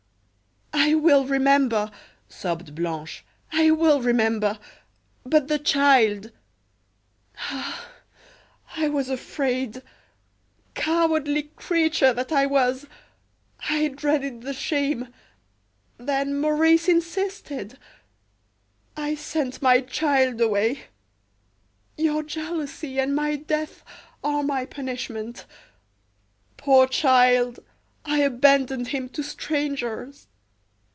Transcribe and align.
"I 0.73 0.95
will 0.95 1.25
remember," 1.25 1.91
sobbed 2.27 2.73
Blanche; 2.75 3.23
"I 3.51 3.69
will 3.71 4.01
remember. 4.01 4.57
But 5.25 5.47
the 5.47 5.59
child" 5.59 6.31
"Ah! 7.51 7.87
I 8.75 8.87
was 8.87 9.07
afraid 9.09 9.81
cowardly 10.73 11.51
creature 11.55 12.13
that 12.13 12.31
I 12.31 12.45
was! 12.45 12.87
I 13.69 13.89
dreaded 13.89 14.41
the 14.41 14.53
shame 14.53 15.09
then 15.97 16.39
Maurice 16.39 16.87
insisted 16.87 17.77
I 18.97 19.13
sent 19.15 19.61
my 19.61 19.81
child 19.81 20.39
away 20.41 20.83
your 21.97 22.23
jealousy 22.23 22.99
and 22.99 23.15
my 23.15 23.35
death 23.35 23.83
are 24.23 24.41
my 24.43 24.65
punishment. 24.65 25.45
Poor 26.57 26.87
child! 26.87 27.59
I 28.05 28.19
abandoned 28.19 28.87
him 28.89 29.09
to 29.09 29.21
strangers. 29.23 30.27